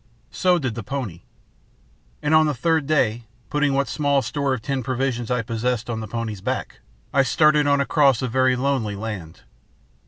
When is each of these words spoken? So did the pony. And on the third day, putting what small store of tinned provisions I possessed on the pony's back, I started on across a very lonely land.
So 0.31 0.57
did 0.57 0.73
the 0.73 0.81
pony. 0.81 1.21
And 2.23 2.33
on 2.33 2.47
the 2.47 2.55
third 2.55 2.87
day, 2.87 3.25
putting 3.51 3.75
what 3.75 3.87
small 3.87 4.23
store 4.23 4.55
of 4.55 4.63
tinned 4.63 4.83
provisions 4.83 5.29
I 5.29 5.43
possessed 5.43 5.91
on 5.91 5.99
the 5.99 6.07
pony's 6.07 6.41
back, 6.41 6.79
I 7.13 7.21
started 7.21 7.67
on 7.67 7.79
across 7.79 8.23
a 8.23 8.27
very 8.27 8.55
lonely 8.55 8.95
land. 8.95 9.41